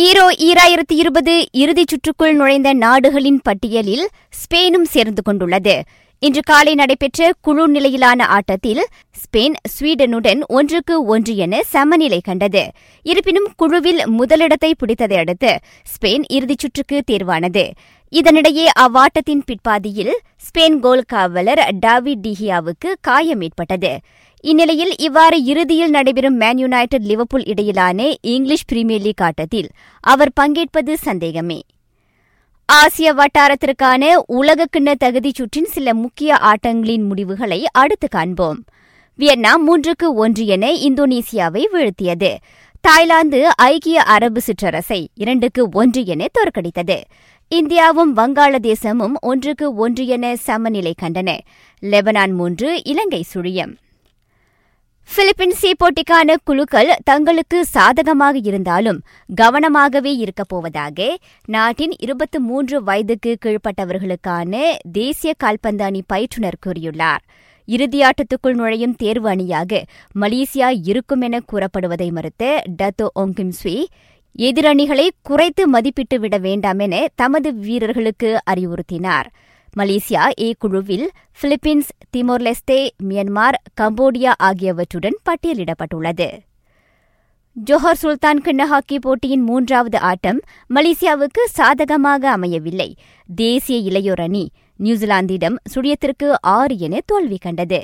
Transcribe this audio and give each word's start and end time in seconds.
ஈரோ 0.00 0.24
ஈராயிரத்தி 0.38 0.94
இருபது 0.94 1.32
இறுதிச் 1.52 1.92
சுற்றுக்குள் 1.92 2.32
நுழைந்த 2.32 2.72
நாடுகளின் 2.72 3.40
பட்டியலில் 3.42 4.08
ஸ்பெயினும் 4.40 4.84
சேர்ந்து 4.84 5.22
கொண்டுள்ளது. 5.22 5.74
இன்று 6.18 6.40
காலை 6.40 6.74
நடைபெற்ற 6.74 7.32
குழு 7.40 7.68
நிலையிலான 7.68 8.26
ஆட்டத்தில் 8.26 8.82
ஸ்பெயின் 9.20 9.56
ஸ்வீடனுடன் 9.68 10.40
ஒன்றுக்கு 10.48 11.04
ஒன்று 11.04 11.36
என 11.36 11.62
சமநிலை 11.62 12.20
கண்டது. 12.20 12.70
இருப்பினும் 13.02 13.48
குழுவில் 13.56 14.06
முதலிடத்தை 14.06 14.74
பிடித்ததை 14.74 15.16
அடுத்து 15.16 15.58
ஸ்பெயின் 15.92 16.24
இறுதிச் 16.32 16.58
சுற்றுக்கு 16.58 17.02
தேர்வானது. 17.10 17.70
இதனிடையே 18.12 18.66
அவ்வாட்டத்தின் 18.78 19.42
பிற்பாதியில் 19.46 20.14
ஸ்பெயின் 20.46 20.78
கோல் 20.78 21.04
காவலர் 21.06 21.62
டாவிட் 21.86 22.22
டிஹியாவுக்கு 22.26 22.92
காயம் 23.00 23.40
ஏற்பட்டது. 23.40 23.98
இந்நிலையில் 24.40 24.96
இவ்வாறு 24.98 25.44
இறுதியில் 25.44 25.90
நடைபெறும் 25.90 26.36
மேன் 26.36 26.58
யுனைடெட் 26.58 27.02
லிவர்பூல் 27.02 27.44
இடையிலான 27.44 28.14
இங்கிலீஷ் 28.20 28.64
பிரீமியர் 28.66 29.02
லீக் 29.02 29.22
ஆட்டத்தில் 29.22 29.68
அவர் 30.00 30.32
பங்கேற்பது 30.32 30.96
சந்தேகமே. 30.98 31.60
ஆசிய 32.66 33.14
வட்டாரத்திற்கான 33.14 34.22
உலகக்கிண்ண 34.28 34.94
தகுதிச் 35.04 35.34
சுற்றின் 35.34 35.64
சில 35.64 35.94
முக்கிய 35.94 36.36
ஆட்டங்களின் 36.36 37.04
முடிவுகளை 37.04 37.66
அடுத்து 37.72 38.08
காண்போம். 38.08 38.64
வியட்நாம் 39.14 39.64
மூன்றுக்கு 39.64 40.14
ஒன்று 40.14 40.46
என 40.46 40.70
இந்தோனேசியாவை 40.70 41.62
வீழ்த்தியது. 41.72 42.36
தாய்லாந்து 42.80 43.56
ஐக்கிய 43.56 44.02
அரபு 44.02 44.40
சிற்றரசை 44.40 45.06
இரண்டுக்கு 45.14 45.68
ஒன்று 45.72 46.06
என 46.06 46.26
தோற்கடித்தது. 46.38 47.00
இந்தியாவும் 47.54 48.14
வங்காளதேசமும் 48.16 49.14
ஒன்றுக்கு 49.20 49.74
ஒன்று 49.74 50.06
என 50.06 50.36
சமநிலை 50.36 50.94
கண்டன. 51.02 51.38
லெபனான் 51.82 52.32
மூன்று 52.32 52.80
இலங்கை 52.84 53.24
சுழியம். 53.34 53.74
பிலிப்பீன்ஸ் 55.08 55.60
சி 55.60 55.70
போட்டிக்கான 55.78 56.34
குழுக்கள் 56.44 56.90
தங்களுக்கு 57.04 57.64
சாதகமாக 57.64 58.38
இருந்தாலும் 58.38 58.98
கவனமாகவே 59.36 60.12
இருக்கப் 60.16 60.48
போவதாக 60.48 61.16
நாட்டின் 61.46 61.94
இருபத்தி 61.98 62.38
மூன்று 62.38 62.82
வயதுக்கு 62.82 63.36
கீழ்ப்பட்டவர்களுக்கான 63.44 64.60
தேசிய 64.92 65.32
கால்பந்து 65.36 65.84
அணி 65.84 66.02
பயிற்றுநர் 66.06 66.60
கூறியுள்ளார் 66.66 67.24
இறுதியாட்டத்துக்குள் 67.68 68.54
நுழையும் 68.54 68.96
தேர்வு 68.96 69.28
அணியாக 69.28 69.82
மலேசியா 70.14 70.70
இருக்கும் 70.84 71.20
என 71.20 71.40
கூறப்படுவதை 71.52 72.10
மறுத்த 72.10 72.62
டத்தோ 72.82 73.08
ஒங்கிம்ஸ்வி 73.14 73.76
எதிரணிகளை 74.38 75.08
குறைத்து 75.22 75.64
மதிப்பிட்டு 75.72 76.16
விட 76.16 76.38
வேண்டாம் 76.38 76.78
என 76.78 77.08
தமது 77.14 77.54
வீரர்களுக்கு 77.54 78.40
அறிவுறுத்தினார். 78.50 79.28
மலேசியா 79.78 80.22
ஏ 80.40 80.54
குழுவில் 80.58 81.08
பிலிப்பீன்ஸ் 81.40 81.90
திமோர்லெஸ்தே 82.16 82.80
மியன்மார் 83.08 83.58
கம்போடியா 83.80 84.32
ஆகியவற்றுடன் 84.38 85.18
பட்டியலிடப்பட்டுள்ளது. 85.26 86.28
ஜோஹர் 87.56 88.00
சுல்தான் 88.02 88.40
கிண்ண 88.44 88.62
ஹாக்கி 88.62 88.98
போட்டியின் 88.98 89.42
மூன்றாவது 89.42 90.00
ஆட்டம் 90.00 90.40
மலேசியாவுக்கு 90.74 91.44
சாதகமாக 91.44 92.30
அமையவில்லை. 92.30 92.90
தேசிய 93.28 93.78
இளையோர் 93.90 94.22
அணி 94.22 94.44
நியூசிலாந்திடம் 94.76 95.56
சுழியத்திற்கு 95.74 96.28
ஆறு 96.40 96.78
என 96.78 96.98
தோல்வி 97.06 97.38
கண்டது. 97.40 97.80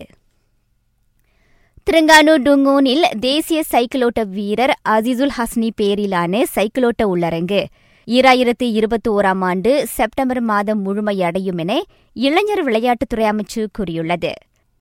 திருங்கானு 1.86 2.34
டுங்கோனில் 2.44 3.04
தேசிய 3.20 3.62
சைக்கிளோட்ட 3.72 4.20
வீரர் 4.26 4.74
அசிசுல் 4.88 5.34
ஹஸ்னி 5.38 5.70
பேரிலான 5.82 6.42
சைக்கிளோட்ட 6.54 7.02
உள்ளரங்கு 7.02 7.60
ஈராயிரத்தி 8.06 8.66
இருபத்தி 8.70 9.10
ஓராம் 9.10 9.42
ஆண்டு 9.44 9.70
செப்டம்பர் 9.88 10.40
மாதம் 10.40 10.80
முழுமையடையும் 10.86 11.58
என 11.58 11.82
இளைஞர் 12.12 12.62
விளையாட்டுத்துறை 12.66 13.24
அமைச்சு 13.24 13.66
கூறியுள்ளது. 13.72 14.32